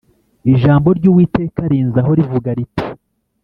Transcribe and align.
Ijambo 0.53 0.87
ry 0.97 1.05
Uwiteka 1.11 1.61
rinzaho 1.71 2.11
rivuga 2.19 2.49
riti 2.57 2.85